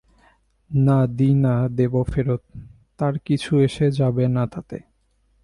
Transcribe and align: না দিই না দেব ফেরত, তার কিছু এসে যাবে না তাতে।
না 0.71 0.97
দিই 1.07 1.33
না 1.35 1.53
দেব 1.69 1.93
ফেরত, 2.03 2.43
তার 2.99 3.13
কিছু 3.19 3.51
এসে 3.59 3.87
যাবে 3.91 4.25
না 4.27 4.43
তাতে। 4.47 4.77